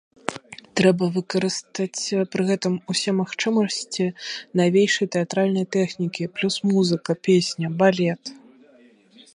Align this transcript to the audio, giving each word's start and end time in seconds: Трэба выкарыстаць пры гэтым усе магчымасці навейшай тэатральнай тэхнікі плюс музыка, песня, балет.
Трэба 0.79 1.09
выкарыстаць 1.17 2.23
пры 2.35 2.41
гэтым 2.49 2.79
усе 2.93 3.11
магчымасці 3.19 4.07
навейшай 4.61 5.07
тэатральнай 5.17 5.65
тэхнікі 5.77 6.31
плюс 6.39 6.55
музыка, 6.73 7.11
песня, 7.31 7.67
балет. 7.85 8.23